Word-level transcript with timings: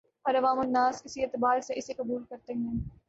اور 0.25 0.35
عوام 0.35 0.59
الناس 0.59 1.01
اسی 1.05 1.23
اعتبار 1.23 1.61
سے 1.61 1.73
اسے 1.77 1.93
قبول 1.93 2.23
کرتے 2.29 2.53
ہیں 2.53 2.79